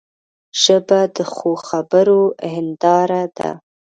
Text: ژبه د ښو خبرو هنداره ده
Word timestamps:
ژبه 0.61 0.99
د 1.15 1.17
ښو 1.33 1.51
خبرو 1.67 2.21
هنداره 2.53 3.23
ده 3.37 3.49